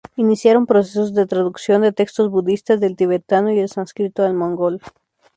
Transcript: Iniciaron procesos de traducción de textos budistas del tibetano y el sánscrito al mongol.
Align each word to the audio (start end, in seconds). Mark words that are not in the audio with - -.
Iniciaron 0.15 0.65
procesos 0.65 1.13
de 1.13 1.27
traducción 1.27 1.83
de 1.83 1.91
textos 1.91 2.27
budistas 2.31 2.79
del 2.79 2.95
tibetano 2.95 3.51
y 3.53 3.59
el 3.59 3.69
sánscrito 3.69 4.23
al 4.25 4.33
mongol. 4.33 4.81